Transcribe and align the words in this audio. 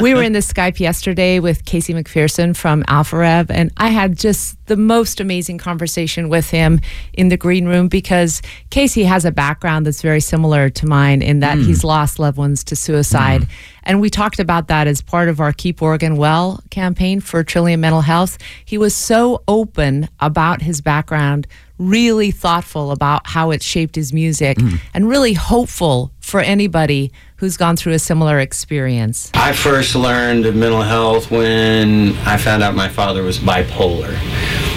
we 0.00 0.14
were 0.14 0.22
in 0.22 0.32
the 0.32 0.38
Skype 0.38 0.80
yesterday 0.80 1.38
with 1.38 1.66
Casey 1.66 1.92
McPherson 1.92 2.56
from 2.56 2.82
AlphaRev, 2.84 3.50
and 3.50 3.70
I 3.76 3.88
had 3.88 4.16
just 4.16 4.56
the 4.66 4.76
most 4.76 5.20
amazing 5.20 5.58
conversation 5.58 6.30
with 6.30 6.48
him 6.48 6.80
in 7.12 7.28
the 7.28 7.36
green 7.36 7.66
room 7.66 7.88
because 7.88 8.40
Casey 8.70 9.04
has 9.04 9.26
a 9.26 9.30
background 9.30 9.84
that's 9.84 10.00
very 10.00 10.20
similar 10.20 10.70
to 10.70 10.86
mine 10.86 11.20
in 11.20 11.40
that 11.40 11.58
mm. 11.58 11.66
he's 11.66 11.84
lost 11.84 12.18
loved 12.18 12.38
ones 12.38 12.64
to 12.64 12.76
suicide. 12.76 13.42
Mm. 13.42 13.48
And 13.84 14.00
we 14.00 14.08
talked 14.08 14.38
about 14.38 14.68
that 14.68 14.86
as 14.86 15.02
part 15.02 15.28
of 15.28 15.40
our 15.40 15.52
Keep 15.52 15.82
Oregon 15.82 16.16
Well 16.16 16.62
campaign 16.70 17.20
for 17.20 17.44
Trillium 17.44 17.82
Mental 17.82 18.00
Health. 18.00 18.38
He 18.64 18.78
was 18.78 18.94
so 18.94 19.42
open 19.46 20.08
about 20.20 20.62
his 20.62 20.80
background, 20.80 21.46
really 21.76 22.30
thoughtful 22.30 22.92
about 22.92 23.26
how 23.26 23.50
it 23.50 23.62
shaped 23.62 23.96
his 23.96 24.10
music, 24.14 24.56
mm. 24.56 24.80
and 24.94 25.06
really 25.06 25.34
hopeful 25.34 26.11
for 26.22 26.40
anybody 26.40 27.12
who's 27.36 27.56
gone 27.56 27.76
through 27.76 27.92
a 27.92 27.98
similar 27.98 28.38
experience? 28.38 29.30
I 29.34 29.52
first 29.52 29.94
learned 29.94 30.46
of 30.46 30.54
mental 30.54 30.80
health 30.80 31.30
when 31.30 32.16
I 32.18 32.38
found 32.38 32.62
out 32.62 32.74
my 32.74 32.88
father 32.88 33.22
was 33.22 33.38
bipolar. 33.38 34.16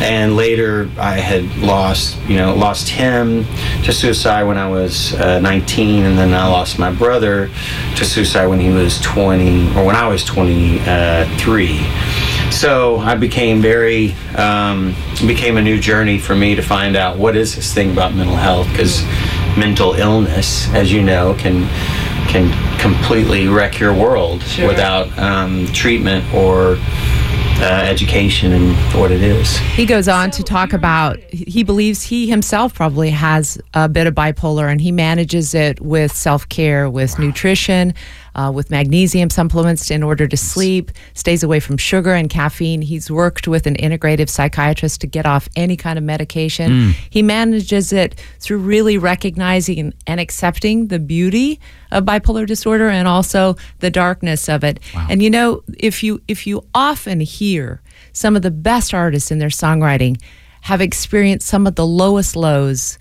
And 0.00 0.36
later 0.36 0.90
I 0.98 1.14
had 1.14 1.56
lost, 1.58 2.18
you 2.28 2.36
know, 2.36 2.54
lost 2.54 2.88
him 2.88 3.44
to 3.84 3.92
suicide 3.92 4.44
when 4.44 4.56
I 4.58 4.68
was 4.68 5.14
uh, 5.14 5.40
19, 5.40 6.04
and 6.04 6.18
then 6.18 6.34
I 6.34 6.46
lost 6.46 6.78
my 6.78 6.92
brother 6.92 7.48
to 7.96 8.04
suicide 8.04 8.46
when 8.46 8.60
he 8.60 8.70
was 8.70 9.00
20, 9.00 9.76
or 9.76 9.84
when 9.84 9.96
I 9.96 10.06
was 10.06 10.24
23. 10.24 11.86
So 12.50 12.98
I 12.98 13.14
became 13.16 13.60
very, 13.60 14.12
um, 14.36 14.94
became 15.26 15.56
a 15.56 15.62
new 15.62 15.80
journey 15.80 16.18
for 16.18 16.34
me 16.34 16.54
to 16.54 16.62
find 16.62 16.96
out 16.96 17.16
what 17.18 17.36
is 17.36 17.56
this 17.56 17.74
thing 17.74 17.90
about 17.90 18.14
mental 18.14 18.36
health, 18.36 18.68
because 18.70 19.02
mental 19.58 19.94
illness, 19.94 20.68
as 20.74 20.92
you 20.92 21.02
know, 21.02 21.34
can 21.34 21.68
can 22.28 22.78
completely 22.78 23.48
wreck 23.48 23.78
your 23.78 23.94
world 23.94 24.42
sure. 24.42 24.68
without 24.68 25.16
um, 25.18 25.66
treatment 25.68 26.24
or 26.34 26.78
uh, 27.60 27.64
education 27.64 28.52
and 28.52 28.76
what 29.00 29.10
it 29.10 29.22
is. 29.22 29.56
He 29.58 29.84
goes 29.84 30.08
on 30.08 30.30
to 30.32 30.42
talk 30.42 30.72
about 30.72 31.18
he 31.30 31.64
believes 31.64 32.02
he 32.02 32.28
himself 32.28 32.72
probably 32.74 33.10
has 33.10 33.58
a 33.74 33.88
bit 33.88 34.06
of 34.06 34.14
bipolar 34.14 34.70
and 34.70 34.80
he 34.80 34.92
manages 34.92 35.54
it 35.54 35.80
with 35.80 36.12
self 36.12 36.48
care, 36.48 36.88
with 36.88 37.18
wow. 37.18 37.26
nutrition, 37.26 37.94
uh, 38.34 38.52
with 38.52 38.70
magnesium 38.70 39.28
supplements 39.30 39.90
in 39.90 40.04
order 40.04 40.28
to 40.28 40.36
sleep, 40.36 40.92
stays 41.14 41.42
away 41.42 41.58
from 41.58 41.76
sugar 41.76 42.12
and 42.12 42.30
caffeine. 42.30 42.82
He's 42.82 43.10
worked 43.10 43.48
with 43.48 43.66
an 43.66 43.74
integrative 43.76 44.28
psychiatrist 44.28 45.00
to 45.00 45.08
get 45.08 45.26
off 45.26 45.48
any 45.56 45.76
kind 45.76 45.98
of 45.98 46.04
medication. 46.04 46.70
Mm. 46.70 46.90
He 47.10 47.22
manages 47.22 47.92
it 47.92 48.14
through 48.38 48.58
really 48.58 48.96
recognizing 48.96 49.92
and 50.06 50.20
accepting 50.20 50.86
the 50.86 51.00
beauty 51.00 51.58
of 51.90 52.04
bipolar 52.04 52.46
disorder 52.46 52.88
and 52.88 53.08
also 53.08 53.56
the 53.80 53.90
darkness 53.90 54.48
of 54.48 54.62
it. 54.62 54.78
Wow. 54.94 55.08
And 55.10 55.22
you 55.22 55.30
know, 55.30 55.64
if 55.78 56.04
you 56.04 56.20
if 56.28 56.46
you 56.46 56.64
often 56.74 57.20
hear 57.20 57.47
some 58.12 58.36
of 58.36 58.42
the 58.42 58.50
best 58.50 58.92
artists 58.92 59.30
in 59.30 59.38
their 59.38 59.48
songwriting 59.48 60.20
have 60.62 60.80
experienced 60.80 61.46
some 61.46 61.66
of 61.66 61.74
the 61.76 61.86
lowest 61.86 62.36
lows 62.36 62.98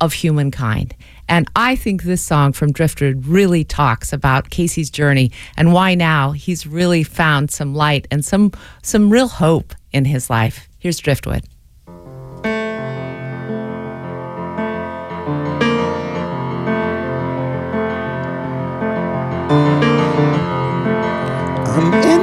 of 0.00 0.12
humankind. 0.12 0.94
And 1.28 1.48
I 1.54 1.76
think 1.76 2.02
this 2.02 2.22
song 2.22 2.52
from 2.52 2.72
Driftwood 2.72 3.26
really 3.26 3.62
talks 3.62 4.12
about 4.12 4.50
Casey's 4.50 4.90
journey 4.90 5.30
and 5.56 5.72
why 5.72 5.94
now 5.94 6.32
he's 6.32 6.66
really 6.66 7.04
found 7.04 7.50
some 7.50 7.74
light 7.74 8.08
and 8.10 8.24
some 8.24 8.52
some 8.82 9.10
real 9.10 9.28
hope 9.28 9.74
in 9.92 10.06
his 10.06 10.28
life. 10.30 10.68
Here's 10.78 10.98
Driftwood. 10.98 11.44
I'm 21.72 21.94
in 21.94 22.19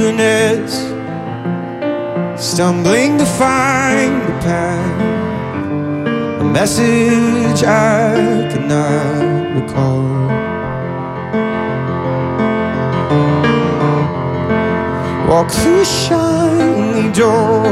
wilderness, 0.00 0.72
stumbling 2.42 3.18
to 3.18 3.26
find 3.26 4.22
the 4.22 4.32
path 4.40 5.00
a 6.40 6.44
message 6.44 7.62
I 7.64 8.48
cannot 8.50 9.60
recall. 9.60 10.28
Walk 15.28 15.50
through 15.50 15.82
a 15.82 15.84
shiny 15.84 17.12
door 17.12 17.66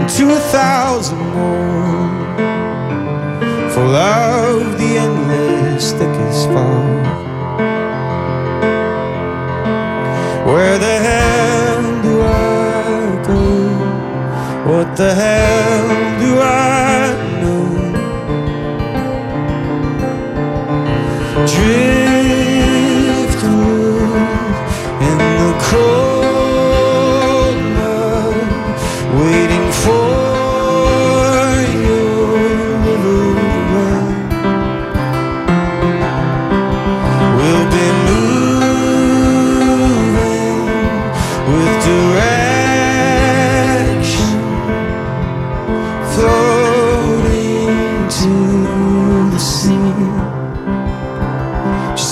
into 0.00 0.32
a 0.32 0.40
thousand 0.52 1.18
more, 1.18 2.10
full 3.72 3.96
of 3.96 4.78
the 4.78 4.98
endless 4.98 5.92
thickest 5.92 6.46
fog. 6.46 7.03
Where 10.54 10.78
the 10.78 10.96
hell 11.08 11.82
do 12.04 12.22
I 12.22 13.22
go? 13.26 13.42
What 14.70 14.96
the 14.96 15.12
hell 15.12 15.73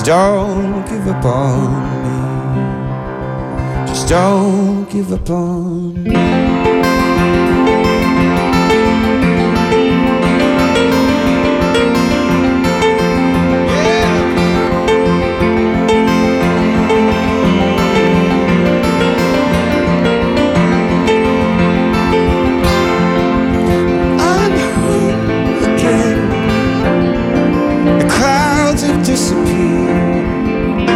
don't 0.05 0.85
give 0.89 1.07
up 1.07 1.25
on 1.25 2.03
me. 2.03 3.87
Just 3.87 4.09
don't 4.09 4.91
give 4.91 5.13
up 5.13 5.31
on 5.31 6.03
me. 6.03 6.52
disappeared. 29.13 30.89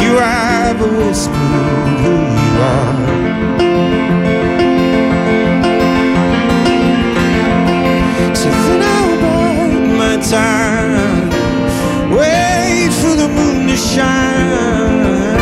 You 0.00 0.12
have 0.16 0.80
a 0.80 0.90
whisper 0.98 1.50
who 2.02 2.14
you 2.40 2.52
are. 2.72 2.96
So 8.40 8.48
then 8.64 8.80
I'll 8.94 9.16
bide 9.24 9.88
my 10.02 10.16
time. 10.38 11.28
Wait 12.18 12.90
for 13.00 13.14
the 13.22 13.28
moon 13.28 13.68
to 13.68 13.76
shine. 13.76 15.36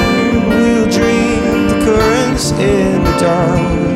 We'll 0.49 0.89
dream 0.91 1.69
the 1.71 1.78
currents 1.87 2.50
in 2.50 3.05
the 3.05 3.15
dark. 3.21 3.88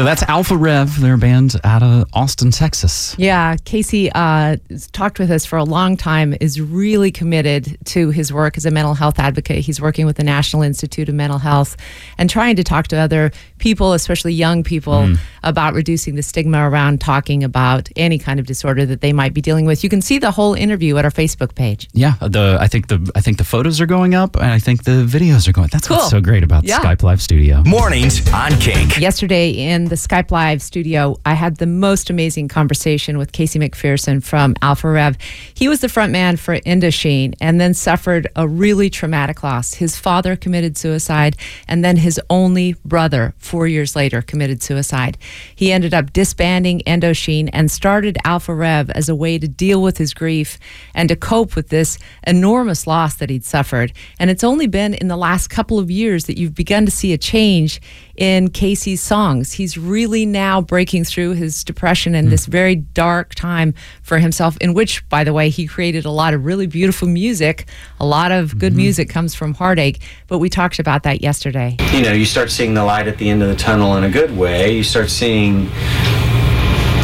So 0.00 0.04
that's 0.04 0.22
Alpha 0.22 0.56
Rev. 0.56 0.98
They're 0.98 1.12
a 1.12 1.18
band 1.18 1.60
out 1.62 1.82
of 1.82 2.08
Austin, 2.14 2.50
Texas. 2.50 3.14
Yeah, 3.18 3.56
Casey 3.66 4.10
uh, 4.10 4.56
talked 4.92 5.18
with 5.18 5.30
us 5.30 5.44
for 5.44 5.58
a 5.58 5.62
long 5.62 5.98
time, 5.98 6.34
is 6.40 6.58
really 6.58 7.12
committed 7.12 7.76
to 7.88 8.08
his 8.08 8.32
work 8.32 8.56
as 8.56 8.64
a 8.64 8.70
mental 8.70 8.94
health 8.94 9.18
advocate. 9.18 9.58
He's 9.58 9.78
working 9.78 10.06
with 10.06 10.16
the 10.16 10.24
National 10.24 10.62
Institute 10.62 11.10
of 11.10 11.14
Mental 11.14 11.38
Health 11.38 11.76
and 12.16 12.30
trying 12.30 12.56
to 12.56 12.64
talk 12.64 12.88
to 12.88 12.96
other 12.96 13.30
people, 13.58 13.92
especially 13.92 14.32
young 14.32 14.64
people, 14.64 14.94
mm. 14.94 15.18
about 15.42 15.74
reducing 15.74 16.14
the 16.14 16.22
stigma 16.22 16.66
around 16.66 17.02
talking 17.02 17.44
about 17.44 17.90
any 17.94 18.18
kind 18.18 18.40
of 18.40 18.46
disorder 18.46 18.86
that 18.86 19.02
they 19.02 19.12
might 19.12 19.34
be 19.34 19.42
dealing 19.42 19.66
with. 19.66 19.84
You 19.84 19.90
can 19.90 20.00
see 20.00 20.16
the 20.16 20.30
whole 20.30 20.54
interview 20.54 20.96
at 20.96 21.04
our 21.04 21.10
Facebook 21.10 21.54
page. 21.54 21.90
Yeah, 21.92 22.14
the 22.22 22.56
I 22.58 22.68
think 22.68 22.88
the 22.88 23.12
I 23.14 23.20
think 23.20 23.36
the 23.36 23.44
photos 23.44 23.82
are 23.82 23.86
going 23.86 24.14
up 24.14 24.36
and 24.36 24.46
I 24.50 24.60
think 24.60 24.84
the 24.84 25.04
videos 25.04 25.46
are 25.46 25.52
going. 25.52 25.68
That's 25.70 25.88
cool. 25.88 25.98
what's 25.98 26.08
so 26.08 26.22
great 26.22 26.42
about 26.42 26.64
yeah. 26.64 26.80
Skype 26.80 27.02
Live 27.02 27.20
Studio. 27.20 27.62
Mornings 27.66 28.26
on 28.32 28.52
Kink. 28.52 28.96
Yesterday 28.96 29.50
in 29.50 29.89
the 29.90 29.96
Skype 29.96 30.30
Live 30.30 30.62
studio, 30.62 31.16
I 31.26 31.34
had 31.34 31.56
the 31.56 31.66
most 31.66 32.10
amazing 32.10 32.46
conversation 32.46 33.18
with 33.18 33.32
Casey 33.32 33.58
McPherson 33.58 34.22
from 34.22 34.54
Alpha 34.62 34.88
Rev. 34.88 35.18
He 35.52 35.66
was 35.68 35.80
the 35.80 35.88
front 35.88 36.12
man 36.12 36.36
for 36.36 36.60
Endochine 36.60 37.34
and 37.40 37.60
then 37.60 37.74
suffered 37.74 38.28
a 38.36 38.46
really 38.46 38.88
traumatic 38.88 39.42
loss. 39.42 39.74
His 39.74 39.96
father 39.96 40.36
committed 40.36 40.78
suicide, 40.78 41.36
and 41.66 41.84
then 41.84 41.96
his 41.96 42.20
only 42.30 42.76
brother, 42.84 43.34
four 43.38 43.66
years 43.66 43.96
later, 43.96 44.22
committed 44.22 44.62
suicide. 44.62 45.18
He 45.56 45.72
ended 45.72 45.92
up 45.92 46.12
disbanding 46.12 46.82
Endochine 46.86 47.50
and 47.52 47.68
started 47.68 48.16
Alpha 48.24 48.54
Rev 48.54 48.90
as 48.90 49.08
a 49.08 49.16
way 49.16 49.38
to 49.38 49.48
deal 49.48 49.82
with 49.82 49.98
his 49.98 50.14
grief 50.14 50.56
and 50.94 51.08
to 51.08 51.16
cope 51.16 51.56
with 51.56 51.68
this 51.68 51.98
enormous 52.28 52.86
loss 52.86 53.16
that 53.16 53.28
he'd 53.28 53.44
suffered. 53.44 53.92
And 54.20 54.30
it's 54.30 54.44
only 54.44 54.68
been 54.68 54.94
in 54.94 55.08
the 55.08 55.16
last 55.16 55.48
couple 55.48 55.80
of 55.80 55.90
years 55.90 56.26
that 56.26 56.38
you've 56.38 56.54
begun 56.54 56.86
to 56.86 56.92
see 56.92 57.12
a 57.12 57.18
change 57.18 57.80
in 58.16 58.50
Casey's 58.50 59.00
songs. 59.00 59.52
He's 59.52 59.78
really 59.80 60.26
now 60.26 60.60
breaking 60.60 61.04
through 61.04 61.32
his 61.32 61.64
depression 61.64 62.14
and 62.14 62.28
mm. 62.28 62.30
this 62.30 62.46
very 62.46 62.76
dark 62.76 63.34
time 63.34 63.74
for 64.02 64.18
himself, 64.18 64.56
in 64.58 64.74
which, 64.74 65.08
by 65.08 65.24
the 65.24 65.32
way, 65.32 65.48
he 65.48 65.66
created 65.66 66.04
a 66.04 66.10
lot 66.10 66.34
of 66.34 66.44
really 66.44 66.66
beautiful 66.66 67.08
music. 67.08 67.66
A 67.98 68.06
lot 68.06 68.32
of 68.32 68.58
good 68.58 68.72
mm-hmm. 68.72 68.82
music 68.82 69.08
comes 69.08 69.34
from 69.34 69.54
heartache, 69.54 70.00
but 70.28 70.38
we 70.38 70.48
talked 70.48 70.78
about 70.78 71.02
that 71.04 71.22
yesterday. 71.22 71.76
You 71.92 72.02
know, 72.02 72.12
you 72.12 72.24
start 72.24 72.50
seeing 72.50 72.74
the 72.74 72.84
light 72.84 73.08
at 73.08 73.18
the 73.18 73.28
end 73.28 73.42
of 73.42 73.48
the 73.48 73.56
tunnel 73.56 73.96
in 73.96 74.04
a 74.04 74.10
good 74.10 74.36
way. 74.36 74.76
You 74.76 74.84
start 74.84 75.10
seeing 75.10 75.68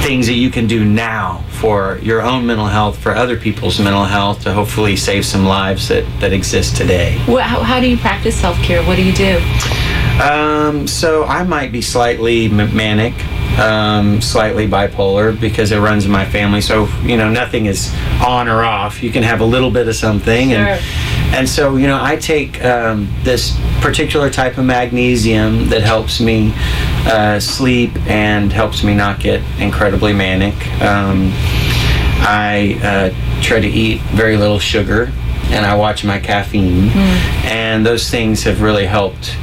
things 0.06 0.28
that 0.28 0.34
you 0.34 0.50
can 0.50 0.68
do 0.68 0.84
now 0.84 1.44
for 1.50 1.98
your 2.00 2.22
own 2.22 2.46
mental 2.46 2.66
health, 2.66 2.96
for 2.98 3.12
other 3.12 3.36
people's 3.36 3.80
mental 3.80 4.04
health, 4.04 4.42
to 4.42 4.52
hopefully 4.52 4.94
save 4.94 5.26
some 5.26 5.44
lives 5.44 5.88
that, 5.88 6.04
that 6.20 6.32
exist 6.32 6.76
today. 6.76 7.20
Well, 7.26 7.38
how, 7.38 7.60
how 7.60 7.80
do 7.80 7.88
you 7.88 7.96
practice 7.96 8.40
self 8.40 8.56
care? 8.58 8.84
What 8.84 8.96
do 8.96 9.04
you 9.04 9.12
do? 9.12 9.40
Um, 10.20 10.86
so 10.86 11.24
I 11.24 11.42
might 11.44 11.72
be 11.72 11.82
slightly 11.82 12.48
manic, 12.48 13.12
um, 13.58 14.22
slightly 14.22 14.66
bipolar 14.66 15.38
because 15.38 15.72
it 15.72 15.78
runs 15.78 16.06
in 16.06 16.10
my 16.10 16.24
family. 16.24 16.62
So 16.62 16.86
you 17.02 17.16
know, 17.18 17.30
nothing 17.30 17.66
is 17.66 17.94
on 18.24 18.48
or 18.48 18.64
off. 18.64 19.02
You 19.02 19.12
can 19.12 19.22
have 19.22 19.40
a 19.40 19.44
little 19.44 19.70
bit 19.70 19.88
of 19.88 19.94
something, 19.94 20.50
sure. 20.50 20.58
and 20.58 21.34
and 21.34 21.48
so 21.48 21.76
you 21.76 21.86
know, 21.86 22.02
I 22.02 22.16
take 22.16 22.64
um, 22.64 23.12
this 23.24 23.58
particular 23.80 24.30
type 24.30 24.56
of 24.56 24.64
magnesium 24.64 25.68
that 25.68 25.82
helps 25.82 26.18
me 26.18 26.52
uh, 27.06 27.38
sleep 27.38 27.94
and 28.06 28.50
helps 28.50 28.82
me 28.82 28.94
not 28.94 29.20
get 29.20 29.42
incredibly 29.60 30.14
manic. 30.14 30.54
Um, 30.80 31.30
I 32.28 32.80
uh, 32.82 33.42
try 33.42 33.60
to 33.60 33.68
eat 33.68 34.00
very 34.12 34.38
little 34.38 34.58
sugar 34.58 35.12
and 35.48 35.64
I 35.64 35.74
watch 35.76 36.04
my 36.04 36.18
caffeine, 36.18 36.88
mm. 36.88 36.96
and 37.44 37.86
those 37.86 38.10
things 38.10 38.42
have 38.44 38.62
really 38.62 38.86
helped 38.86 39.36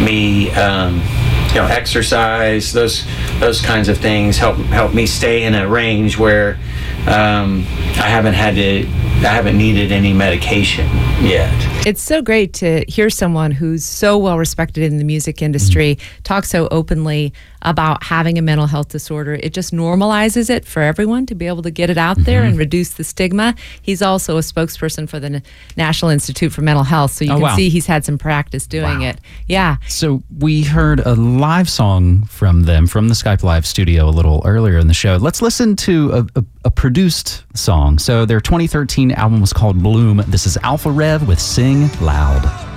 me. 0.00 0.50
Um, 0.52 1.02
you 1.48 1.62
know, 1.62 1.68
exercise, 1.68 2.72
those 2.72 3.06
those 3.38 3.62
kinds 3.62 3.88
of 3.88 3.96
things 3.96 4.36
help 4.36 4.56
help 4.56 4.92
me 4.92 5.06
stay 5.06 5.44
in 5.44 5.54
a 5.54 5.66
range 5.66 6.18
where 6.18 6.58
um, 7.06 7.64
I 7.96 8.08
haven't 8.08 8.34
had 8.34 8.56
to 8.56 8.86
I 9.24 9.30
haven't 9.30 9.56
needed 9.56 9.92
any 9.92 10.12
medication 10.12 10.86
yet. 11.20 11.50
It's 11.86 12.02
so 12.02 12.20
great 12.20 12.52
to 12.54 12.84
hear 12.86 13.08
someone 13.08 13.50
who's 13.50 13.84
so 13.84 14.18
well 14.18 14.38
respected 14.38 14.84
in 14.84 14.98
the 14.98 15.04
music 15.04 15.40
industry 15.40 15.96
mm-hmm. 15.96 16.22
talk 16.22 16.44
so 16.44 16.68
openly 16.70 17.32
about 17.62 18.04
having 18.04 18.38
a 18.38 18.42
mental 18.42 18.66
health 18.66 18.88
disorder. 18.88 19.34
It 19.34 19.52
just 19.52 19.72
normalizes 19.72 20.50
it 20.50 20.64
for 20.64 20.82
everyone 20.82 21.26
to 21.26 21.34
be 21.34 21.46
able 21.46 21.62
to 21.62 21.70
get 21.70 21.90
it 21.90 21.98
out 21.98 22.16
there 22.18 22.40
mm-hmm. 22.40 22.50
and 22.50 22.58
reduce 22.58 22.90
the 22.90 23.04
stigma. 23.04 23.54
He's 23.82 24.02
also 24.02 24.36
a 24.36 24.40
spokesperson 24.40 25.08
for 25.08 25.18
the 25.18 25.42
National 25.76 26.10
Institute 26.10 26.52
for 26.52 26.62
Mental 26.62 26.84
Health, 26.84 27.12
so 27.12 27.24
you 27.24 27.32
oh, 27.32 27.34
can 27.34 27.42
wow. 27.42 27.56
see 27.56 27.68
he's 27.68 27.86
had 27.86 28.04
some 28.04 28.18
practice 28.18 28.66
doing 28.66 29.00
wow. 29.00 29.08
it. 29.08 29.20
Yeah. 29.46 29.76
So 29.88 30.22
we 30.38 30.62
heard 30.62 31.00
a 31.00 31.14
live 31.14 31.68
song 31.68 32.24
from 32.26 32.64
them 32.64 32.86
from 32.86 33.08
the 33.08 33.14
Skype 33.14 33.42
Live 33.42 33.66
studio 33.66 34.08
a 34.08 34.10
little 34.10 34.42
earlier 34.44 34.78
in 34.78 34.86
the 34.86 34.94
show. 34.94 35.16
Let's 35.16 35.40
listen 35.40 35.74
to 35.76 36.12
a, 36.12 36.40
a, 36.40 36.44
a 36.66 36.70
produced 36.70 37.44
song. 37.54 37.98
So 37.98 38.26
their 38.26 38.40
2013 38.40 39.05
album 39.12 39.40
was 39.40 39.52
called 39.52 39.82
Bloom. 39.82 40.22
This 40.28 40.46
is 40.46 40.56
Alpha 40.58 40.90
Rev 40.90 41.26
with 41.26 41.40
Sing 41.40 41.88
Loud. 42.00 42.75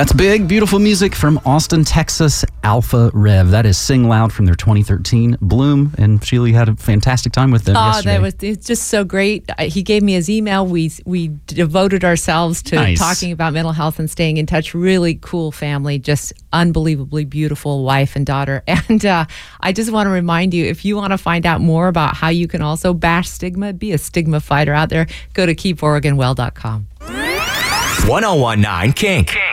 That's 0.00 0.14
big, 0.14 0.48
beautiful 0.48 0.78
music 0.78 1.14
from 1.14 1.38
Austin, 1.44 1.84
Texas, 1.84 2.42
Alpha 2.64 3.10
Rev. 3.12 3.50
That 3.50 3.66
is 3.66 3.76
Sing 3.76 4.08
Loud 4.08 4.32
from 4.32 4.46
their 4.46 4.54
2013 4.54 5.36
Bloom, 5.42 5.94
and 5.98 6.24
Sheila 6.24 6.52
had 6.52 6.70
a 6.70 6.76
fantastic 6.76 7.34
time 7.34 7.50
with 7.50 7.64
them. 7.64 7.76
Oh, 7.76 7.88
yesterday. 7.88 8.12
that 8.12 8.22
was 8.22 8.34
it's 8.40 8.66
just 8.66 8.88
so 8.88 9.04
great. 9.04 9.44
He 9.60 9.82
gave 9.82 10.02
me 10.02 10.14
his 10.14 10.30
email. 10.30 10.66
We 10.66 10.90
we 11.04 11.36
devoted 11.48 12.02
ourselves 12.02 12.62
to 12.62 12.76
nice. 12.76 12.98
talking 12.98 13.30
about 13.30 13.52
mental 13.52 13.74
health 13.74 13.98
and 13.98 14.10
staying 14.10 14.38
in 14.38 14.46
touch. 14.46 14.72
Really 14.72 15.18
cool 15.20 15.52
family, 15.52 15.98
just 15.98 16.32
unbelievably 16.50 17.26
beautiful 17.26 17.84
wife 17.84 18.16
and 18.16 18.24
daughter. 18.24 18.62
And 18.88 19.04
uh, 19.04 19.26
I 19.60 19.72
just 19.72 19.92
want 19.92 20.06
to 20.06 20.10
remind 20.10 20.54
you, 20.54 20.64
if 20.64 20.82
you 20.82 20.96
want 20.96 21.10
to 21.10 21.18
find 21.18 21.44
out 21.44 21.60
more 21.60 21.88
about 21.88 22.16
how 22.16 22.30
you 22.30 22.48
can 22.48 22.62
also 22.62 22.94
bash 22.94 23.28
stigma, 23.28 23.74
be 23.74 23.92
a 23.92 23.98
stigma 23.98 24.40
fighter 24.40 24.72
out 24.72 24.88
there, 24.88 25.08
go 25.34 25.44
to 25.44 25.54
keeporegonwell.com. 25.54 26.86
1019 28.08 28.92
Kink. 28.94 29.28
Kink. 29.28 29.49